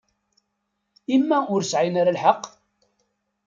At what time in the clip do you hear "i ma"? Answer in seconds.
1.13-1.39